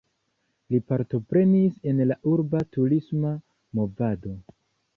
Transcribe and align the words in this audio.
Li 0.75 0.79
partoprenis 0.93 1.75
en 1.91 2.01
la 2.13 2.17
urba 2.33 2.63
turisma 2.77 3.37
movado. 3.81 4.37